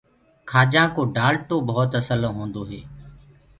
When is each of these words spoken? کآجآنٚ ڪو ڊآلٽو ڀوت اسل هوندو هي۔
کآجآنٚ 0.49 0.93
ڪو 0.95 1.01
ڊآلٽو 1.15 1.55
ڀوت 1.67 1.91
اسل 1.99 2.21
هوندو 2.35 2.61
هي۔ 2.69 2.81